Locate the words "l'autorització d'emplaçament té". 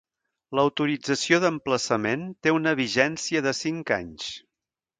0.59-2.55